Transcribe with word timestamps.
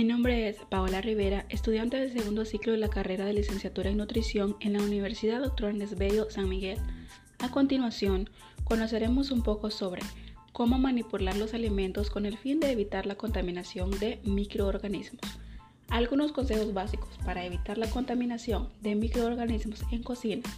Mi 0.00 0.06
nombre 0.06 0.48
es 0.48 0.56
Paola 0.70 1.02
Rivera, 1.02 1.44
estudiante 1.50 1.98
del 1.98 2.10
segundo 2.10 2.46
ciclo 2.46 2.72
de 2.72 2.78
la 2.78 2.88
carrera 2.88 3.26
de 3.26 3.34
licenciatura 3.34 3.90
en 3.90 3.98
nutrición 3.98 4.56
en 4.60 4.72
la 4.72 4.82
Universidad 4.82 5.42
Dr. 5.42 5.68
Ernest 5.68 5.92
Bello 5.98 6.30
San 6.30 6.48
Miguel. 6.48 6.78
A 7.38 7.50
continuación, 7.50 8.30
conoceremos 8.64 9.30
un 9.30 9.42
poco 9.42 9.70
sobre 9.70 10.00
cómo 10.54 10.78
manipular 10.78 11.36
los 11.36 11.52
alimentos 11.52 12.08
con 12.08 12.24
el 12.24 12.38
fin 12.38 12.60
de 12.60 12.70
evitar 12.70 13.04
la 13.04 13.16
contaminación 13.16 13.90
de 13.90 14.20
microorganismos. 14.24 15.38
Algunos 15.90 16.32
consejos 16.32 16.72
básicos 16.72 17.18
para 17.26 17.44
evitar 17.44 17.76
la 17.76 17.90
contaminación 17.90 18.70
de 18.80 18.94
microorganismos 18.94 19.82
en 19.92 20.02
cocina 20.02 20.48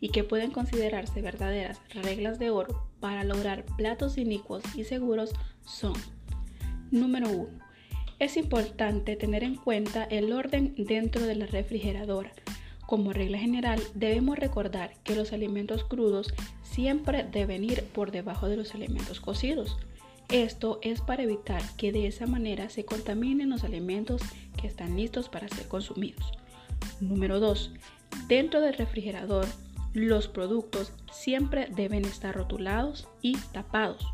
y 0.00 0.08
que 0.08 0.24
pueden 0.24 0.50
considerarse 0.50 1.22
verdaderas 1.22 1.80
reglas 1.90 2.40
de 2.40 2.50
oro 2.50 2.90
para 2.98 3.22
lograr 3.22 3.64
platos 3.76 4.18
inicuos 4.18 4.64
y 4.74 4.82
seguros 4.82 5.30
son 5.64 5.92
Número 6.90 7.30
1 7.30 7.67
es 8.18 8.36
importante 8.36 9.16
tener 9.16 9.44
en 9.44 9.54
cuenta 9.54 10.04
el 10.04 10.32
orden 10.32 10.74
dentro 10.76 11.22
de 11.22 11.34
la 11.34 11.46
refrigeradora. 11.46 12.32
Como 12.86 13.12
regla 13.12 13.38
general, 13.38 13.80
debemos 13.94 14.38
recordar 14.38 14.94
que 15.04 15.14
los 15.14 15.32
alimentos 15.32 15.84
crudos 15.84 16.32
siempre 16.62 17.22
deben 17.22 17.62
ir 17.62 17.84
por 17.84 18.10
debajo 18.10 18.48
de 18.48 18.56
los 18.56 18.74
alimentos 18.74 19.20
cocidos. 19.20 19.76
Esto 20.30 20.78
es 20.82 21.00
para 21.00 21.22
evitar 21.22 21.62
que 21.76 21.92
de 21.92 22.06
esa 22.06 22.26
manera 22.26 22.68
se 22.70 22.84
contaminen 22.84 23.50
los 23.50 23.64
alimentos 23.64 24.22
que 24.60 24.66
están 24.66 24.96
listos 24.96 25.28
para 25.28 25.48
ser 25.48 25.68
consumidos. 25.68 26.32
Número 27.00 27.40
2. 27.40 27.72
Dentro 28.26 28.60
del 28.60 28.74
refrigerador, 28.74 29.46
los 29.94 30.28
productos 30.28 30.92
siempre 31.12 31.68
deben 31.74 32.04
estar 32.04 32.34
rotulados 32.34 33.08
y 33.22 33.36
tapados. 33.52 34.06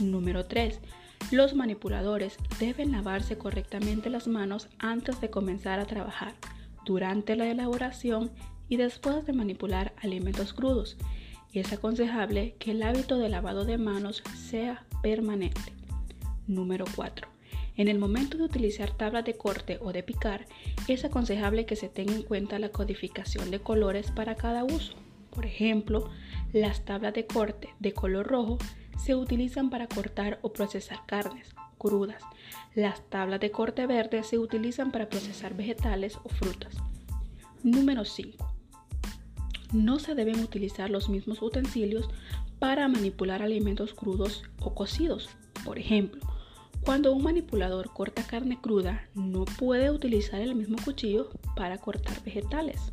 Número 0.00 0.46
3. 0.46 0.80
Los 1.30 1.54
manipuladores 1.54 2.36
deben 2.60 2.92
lavarse 2.92 3.38
correctamente 3.38 4.10
las 4.10 4.28
manos 4.28 4.68
antes 4.78 5.20
de 5.20 5.30
comenzar 5.30 5.80
a 5.80 5.86
trabajar, 5.86 6.34
durante 6.84 7.34
la 7.34 7.50
elaboración 7.50 8.30
y 8.68 8.76
después 8.76 9.24
de 9.26 9.32
manipular 9.32 9.94
alimentos 10.02 10.52
crudos. 10.52 10.96
Es 11.52 11.72
aconsejable 11.72 12.56
que 12.58 12.72
el 12.72 12.82
hábito 12.82 13.18
de 13.18 13.28
lavado 13.28 13.64
de 13.64 13.78
manos 13.78 14.22
sea 14.36 14.84
permanente. 15.02 15.72
Número 16.46 16.84
4. 16.94 17.28
En 17.76 17.88
el 17.88 17.98
momento 17.98 18.36
de 18.36 18.44
utilizar 18.44 18.90
tablas 18.90 19.24
de 19.24 19.36
corte 19.36 19.78
o 19.80 19.92
de 19.92 20.02
picar, 20.02 20.46
es 20.88 21.04
aconsejable 21.04 21.66
que 21.66 21.74
se 21.74 21.88
tenga 21.88 22.14
en 22.14 22.22
cuenta 22.22 22.58
la 22.58 22.68
codificación 22.68 23.50
de 23.50 23.60
colores 23.60 24.10
para 24.10 24.36
cada 24.36 24.62
uso. 24.62 24.94
Por 25.30 25.46
ejemplo, 25.46 26.10
las 26.52 26.84
tablas 26.84 27.14
de 27.14 27.26
corte 27.26 27.70
de 27.80 27.92
color 27.92 28.26
rojo 28.26 28.58
se 28.98 29.14
utilizan 29.14 29.70
para 29.70 29.86
cortar 29.86 30.38
o 30.42 30.52
procesar 30.52 31.00
carnes 31.06 31.54
crudas. 31.78 32.22
Las 32.74 33.02
tablas 33.10 33.40
de 33.40 33.50
corte 33.50 33.86
verde 33.86 34.22
se 34.24 34.38
utilizan 34.38 34.90
para 34.90 35.08
procesar 35.08 35.54
vegetales 35.54 36.18
o 36.24 36.28
frutas. 36.28 36.74
Número 37.62 38.04
5. 38.04 38.52
No 39.72 39.98
se 39.98 40.14
deben 40.14 40.40
utilizar 40.40 40.90
los 40.90 41.08
mismos 41.08 41.42
utensilios 41.42 42.08
para 42.58 42.88
manipular 42.88 43.42
alimentos 43.42 43.92
crudos 43.92 44.44
o 44.60 44.74
cocidos. 44.74 45.28
Por 45.64 45.78
ejemplo, 45.78 46.22
cuando 46.84 47.12
un 47.12 47.22
manipulador 47.22 47.92
corta 47.92 48.26
carne 48.26 48.60
cruda, 48.60 49.08
no 49.14 49.44
puede 49.44 49.90
utilizar 49.90 50.40
el 50.40 50.54
mismo 50.54 50.76
cuchillo 50.84 51.30
para 51.56 51.78
cortar 51.78 52.22
vegetales. 52.24 52.92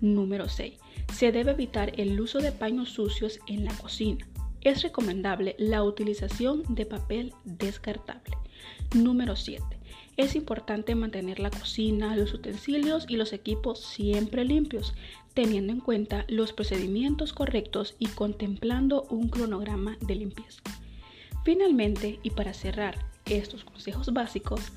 Número 0.00 0.48
6. 0.48 0.78
Se 1.12 1.32
debe 1.32 1.52
evitar 1.52 1.92
el 1.98 2.20
uso 2.20 2.38
de 2.38 2.52
paños 2.52 2.90
sucios 2.90 3.40
en 3.46 3.64
la 3.64 3.74
cocina 3.76 4.26
es 4.64 4.82
recomendable 4.82 5.54
la 5.58 5.82
utilización 5.82 6.62
de 6.68 6.86
papel 6.86 7.34
descartable. 7.44 8.36
Número 8.94 9.36
7. 9.36 9.62
Es 10.16 10.36
importante 10.36 10.94
mantener 10.94 11.40
la 11.40 11.50
cocina, 11.50 12.16
los 12.16 12.32
utensilios 12.32 13.04
y 13.08 13.16
los 13.16 13.32
equipos 13.32 13.80
siempre 13.80 14.44
limpios, 14.44 14.94
teniendo 15.34 15.72
en 15.72 15.80
cuenta 15.80 16.24
los 16.28 16.52
procedimientos 16.52 17.32
correctos 17.32 17.96
y 17.98 18.06
contemplando 18.06 19.02
un 19.10 19.28
cronograma 19.28 19.98
de 20.00 20.14
limpieza. 20.14 20.62
Finalmente, 21.44 22.20
y 22.22 22.30
para 22.30 22.54
cerrar 22.54 23.04
estos 23.26 23.64
consejos 23.64 24.12
básicos, 24.12 24.72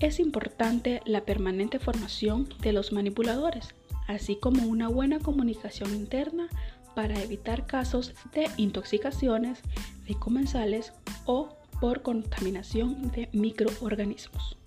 es 0.00 0.18
importante 0.18 1.02
la 1.04 1.24
permanente 1.24 1.78
formación 1.78 2.48
de 2.60 2.72
los 2.72 2.92
manipuladores, 2.92 3.74
así 4.08 4.36
como 4.36 4.64
una 4.64 4.88
buena 4.88 5.20
comunicación 5.20 5.94
interna 5.94 6.48
para 7.00 7.18
evitar 7.22 7.66
casos 7.66 8.12
de 8.34 8.46
intoxicaciones 8.58 9.62
de 10.06 10.16
comensales 10.16 10.92
o 11.24 11.56
por 11.80 12.02
contaminación 12.02 13.10
de 13.10 13.30
microorganismos. 13.32 14.59